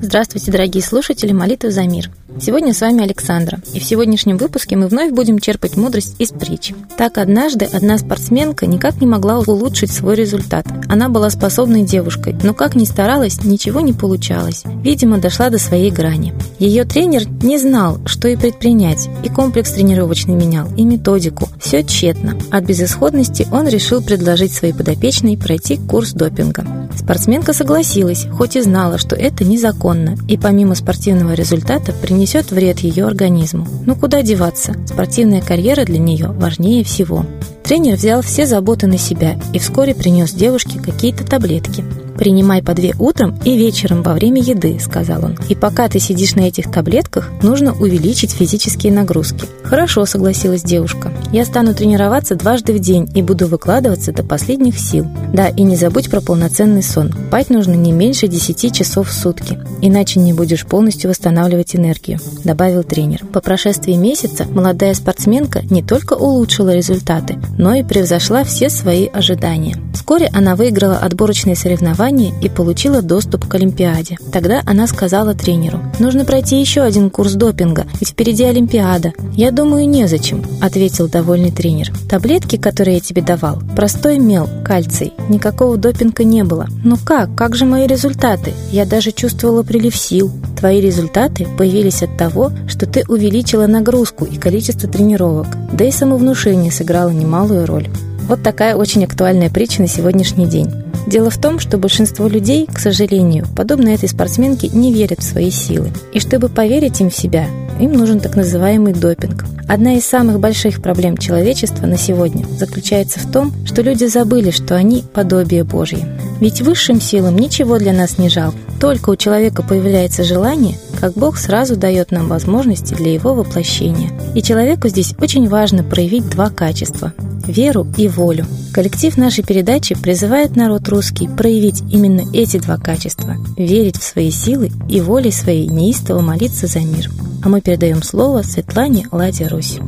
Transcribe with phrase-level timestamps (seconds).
[0.00, 2.10] Здравствуйте, дорогие слушатели «Молитвы за мир».
[2.40, 6.72] Сегодня с вами Александра, и в сегодняшнем выпуске мы вновь будем черпать мудрость из притч.
[6.96, 10.67] Так однажды одна спортсменка никак не могла улучшить свой результат.
[10.88, 14.64] Она была способной девушкой, но как ни старалась, ничего не получалось.
[14.82, 16.34] Видимо, дошла до своей грани.
[16.58, 21.48] Ее тренер не знал, что и предпринять, и комплекс тренировочный менял, и методику.
[21.60, 22.36] Все тщетно.
[22.50, 26.66] От безысходности он решил предложить своей подопечной пройти курс допинга.
[26.96, 33.06] Спортсменка согласилась, хоть и знала, что это незаконно, и помимо спортивного результата принесет вред ее
[33.06, 33.66] организму.
[33.86, 34.74] Ну куда деваться?
[34.86, 37.24] Спортивная карьера для нее важнее всего.
[37.68, 41.84] Тренер взял все заботы на себя и вскоре принес девушке какие-то таблетки.
[42.18, 45.38] «Принимай по две утром и вечером во время еды»,— сказал он.
[45.48, 49.46] «И пока ты сидишь на этих таблетках, нужно увеличить физические нагрузки».
[49.62, 51.12] «Хорошо»,— согласилась девушка.
[51.32, 55.06] «Я стану тренироваться дважды в день и буду выкладываться до последних сил.
[55.32, 57.12] Да, и не забудь про полноценный сон.
[57.28, 62.82] Спать нужно не меньше 10 часов в сутки, иначе не будешь полностью восстанавливать энергию»,— добавил
[62.82, 63.24] тренер.
[63.32, 69.76] По прошествии месяца молодая спортсменка не только улучшила результаты, но и превзошла все свои ожидания.
[69.94, 74.16] Вскоре она выиграла отборочные соревнования и получила доступ к Олимпиаде.
[74.32, 79.12] Тогда она сказала тренеру, «Нужно пройти еще один курс допинга, ведь впереди Олимпиада».
[79.34, 81.92] «Я думаю, незачем»,— ответил довольный тренер.
[82.08, 85.12] «Таблетки, которые я тебе давал, простой мел, кальций.
[85.28, 86.66] Никакого допинга не было.
[86.82, 87.34] Ну как?
[87.34, 88.52] Как же мои результаты?
[88.72, 90.30] Я даже чувствовала прилив сил.
[90.58, 95.46] Твои результаты появились от того, что ты увеличила нагрузку и количество тренировок.
[95.72, 97.88] Да и самовнушение сыграло немалую роль.
[98.28, 100.70] Вот такая очень актуальная притча на сегодняшний день.
[101.08, 105.50] Дело в том, что большинство людей, к сожалению, подобно этой спортсменке, не верят в свои
[105.50, 105.90] силы.
[106.12, 107.46] И чтобы поверить им в себя,
[107.80, 109.46] им нужен так называемый допинг.
[109.66, 114.76] Одна из самых больших проблем человечества на сегодня заключается в том, что люди забыли, что
[114.76, 116.06] они подобие Божье.
[116.40, 118.58] Ведь высшим силам ничего для нас не жалко.
[118.78, 124.10] Только у человека появляется желание, как Бог сразу дает нам возможности для его воплощения.
[124.34, 127.14] И человеку здесь очень важно проявить два качества
[127.48, 128.46] веру и волю.
[128.72, 134.70] Коллектив нашей передачи призывает народ русский проявить именно эти два качества– верить в свои силы
[134.88, 137.10] и волей своей неистово молиться за мир.
[137.42, 139.78] А мы передаем слово Светлане Ладе Русь.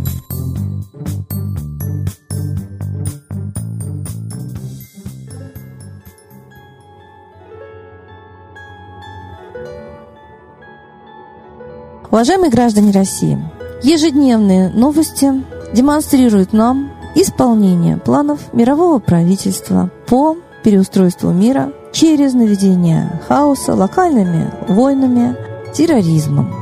[12.11, 13.39] Уважаемые граждане России,
[13.85, 15.31] ежедневные новости
[15.73, 25.37] демонстрируют нам исполнение планов мирового правительства по переустройству мира через наведение хаоса локальными войнами,
[25.73, 26.55] терроризмом.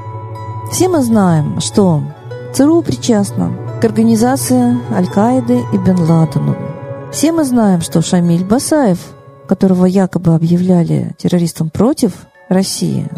[0.71, 2.03] Все мы знаем, что
[2.55, 6.57] ЦРУ причастна к организации Аль-Каиды и Бен Ладену.
[7.13, 8.99] Все мы знаем, что Шамиль Басаев,
[9.47, 12.13] которого якобы объявляли террористом против
[12.49, 13.09] России,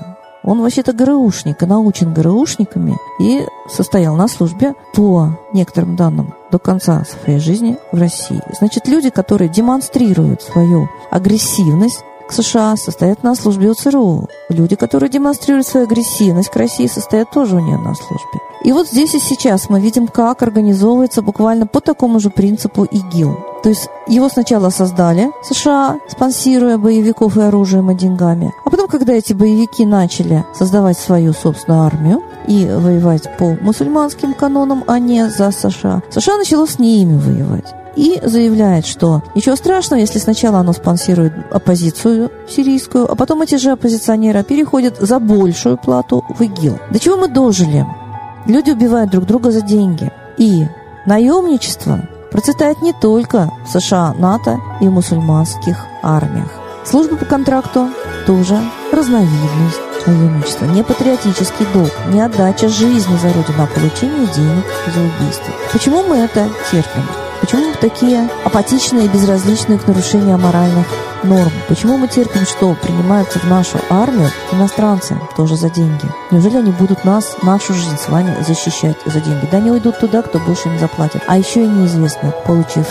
[0.42, 7.04] он вообще-то ГРУшник и научен ГРУшниками и состоял на службе по некоторым данным до конца
[7.04, 8.40] своей жизни в России.
[8.58, 14.28] Значит, люди, которые демонстрируют свою агрессивность к США, состоят на службе у ЦРУ.
[14.48, 18.40] Люди, которые демонстрируют свою агрессивность к России, состоят тоже у нее на службе.
[18.64, 23.50] И вот здесь и сейчас мы видим, как организовывается буквально по такому же принципу ИГИЛ.
[23.62, 28.53] То есть его сначала создали США, спонсируя боевиков и оружием и деньгами.
[28.65, 34.84] А потом, когда эти боевики начали создавать свою собственную армию и воевать по мусульманским канонам,
[34.87, 40.19] а не за США, США начало с ними воевать и заявляет, что ничего страшного, если
[40.19, 46.41] сначала оно спонсирует оппозицию сирийскую, а потом эти же оппозиционеры переходят за большую плату в
[46.41, 46.78] ИГИЛ.
[46.91, 47.84] До чего мы дожили?
[48.47, 50.10] Люди убивают друг друга за деньги.
[50.38, 50.66] И
[51.04, 56.50] наемничество процветает не только в США, НАТО и в мусульманских армиях.
[56.84, 57.88] Служба по контракту
[58.26, 58.58] тоже
[58.92, 65.52] разновидность наемничества, не патриотический долг, не отдача жизни за родину, а получение денег за убийство.
[65.72, 67.19] Почему мы это терпим?
[67.50, 70.87] Почему мы такие апатичные и безразличные к нарушению моральных
[71.25, 71.50] норм?
[71.67, 76.05] Почему мы терпим, что принимаются в нашу армию иностранцы тоже за деньги?
[76.31, 79.49] Неужели они будут нас, нашу жизнь с вами защищать за деньги?
[79.50, 81.25] Да они уйдут туда, кто больше им заплатит.
[81.26, 82.87] А еще и неизвестно, получив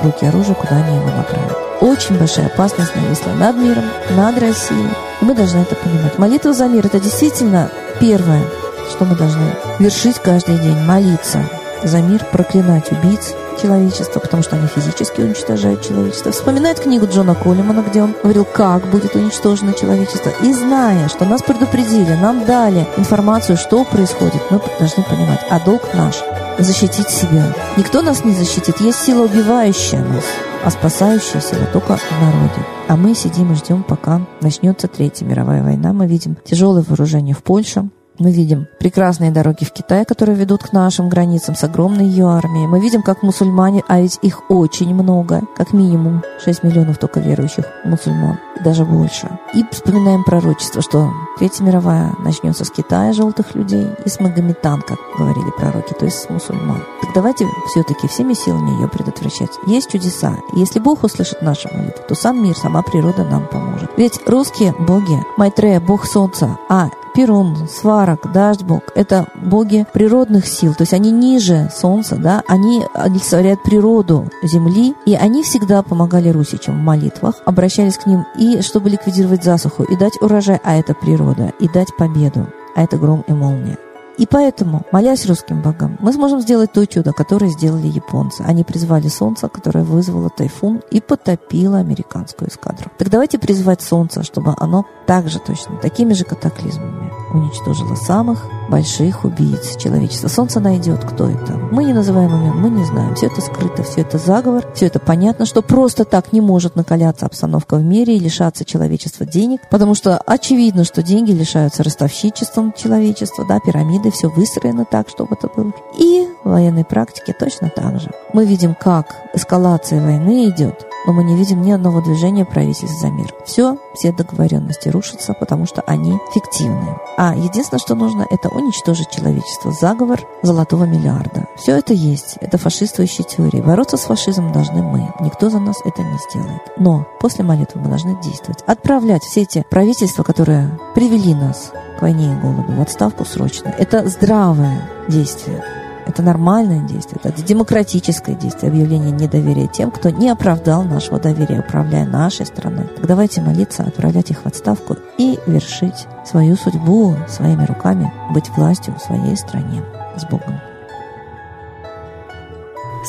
[0.00, 1.56] в руки оружие, куда они его направят.
[1.80, 4.90] Очень большая опасность нависла над миром, над Россией.
[5.20, 6.18] Мы должны это понимать.
[6.18, 7.70] Молитва за мир– это действительно
[8.00, 8.42] первое,
[8.90, 10.82] что мы должны вершить каждый день.
[10.82, 11.48] Молиться
[11.84, 16.32] за мир, проклинать убийц, человечество, потому что они физически уничтожают человечество.
[16.32, 20.30] Вспоминает книгу Джона Коллимана, где он говорил, как будет уничтожено человечество.
[20.42, 25.82] И зная, что нас предупредили, нам дали информацию, что происходит, мы должны понимать, а долг
[25.94, 26.22] наш–
[26.58, 27.54] защитить себя.
[27.76, 28.80] Никто нас не защитит.
[28.80, 30.24] Есть сила, убивающая нас,
[30.64, 32.66] а спасающая сила только в народе.
[32.88, 35.92] А мы сидим и ждем, пока начнется Третья мировая война.
[35.92, 40.72] Мы видим тяжелое вооружение в Польше, мы видим прекрасные дороги в Китае, которые ведут к
[40.72, 42.66] нашим границам с огромной ее армией.
[42.66, 47.64] Мы видим, как мусульмане, а ведь их очень много, как минимум 6 миллионов только верующих
[47.84, 49.28] мусульман, даже больше.
[49.54, 54.98] И вспоминаем пророчество, что Третья мировая начнется с Китая, желтых людей, и с Магометан, как
[55.18, 56.82] говорили пророки, то есть с мусульман.
[57.00, 59.50] Так давайте все-таки всеми силами ее предотвращать.
[59.66, 60.36] Есть чудеса.
[60.54, 63.90] Если Бог услышит нашу молитву, то сам мир, сама природа нам поможет.
[63.96, 70.74] Ведь русские боги, Майтрея, бог солнца, а Перун, Сварог, Дождь Бог– это боги природных сил,
[70.74, 76.78] то есть они ниже Солнца, да, они олицетворяют природу Земли, и они всегда помогали русичам
[76.78, 81.52] в молитвах, обращались к ним и чтобы ликвидировать засуху, и дать урожай, а это природа,
[81.60, 83.78] и дать победу, а это гром и молния.
[84.22, 88.44] И поэтому, молясь русским богам, мы сможем сделать то чудо, которое сделали японцы.
[88.46, 92.88] Они призвали солнце, которое вызвало тайфун и потопило американскую эскадру.
[92.98, 99.76] Так давайте призвать солнце, чтобы оно также точно, такими же катаклизмами уничтожило самых больших убийц
[99.76, 100.28] человечества.
[100.28, 101.54] Солнце найдет, кто это.
[101.70, 103.14] Мы не называем имен, мы не знаем.
[103.14, 107.26] Все это скрыто, все это заговор, все это понятно, что просто так не может накаляться
[107.26, 113.44] обстановка в мире и лишаться человечества денег, потому что очевидно, что деньги лишаются ростовщичеством человечества,
[113.46, 115.72] да, пирамиды, все выстроено так, чтобы это было.
[115.96, 118.10] И в военной практике точно так же.
[118.32, 123.10] Мы видим, как эскалация войны идет, но мы не видим ни одного движения правительств за
[123.10, 123.34] мир.
[123.44, 126.96] Все, все договоренности рушатся, потому что они фиктивные.
[127.16, 129.72] А единственное, что нужно, это уничтожить человечество.
[129.72, 131.46] Заговор золотого миллиарда.
[131.56, 132.36] Все это есть.
[132.40, 133.60] Это фашистующие теории.
[133.60, 135.12] Бороться с фашизмом должны мы.
[135.20, 136.62] Никто за нас это не сделает.
[136.76, 138.62] Но после молитвы мы должны действовать.
[138.66, 141.72] Отправлять все эти правительства, которые привели нас
[142.02, 143.72] к войне и голоду, в отставку срочно.
[143.78, 145.62] Это здравое действие.
[146.04, 152.04] Это нормальное действие, это демократическое действие, объявление недоверия тем, кто не оправдал нашего доверия, управляя
[152.04, 152.88] нашей страной.
[152.96, 158.96] Так давайте молиться, отправлять их в отставку и вершить свою судьбу своими руками, быть властью
[158.96, 159.84] в своей стране.
[160.16, 160.58] С Богом.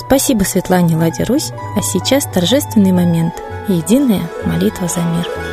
[0.06, 3.34] Спасибо Светлане Ладе Русь, а сейчас торжественный момент–
[3.68, 5.53] единая молитва за мир.